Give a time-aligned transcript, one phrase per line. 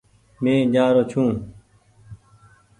[0.43, 1.39] مينٚ جآرو ڇوٚنٚ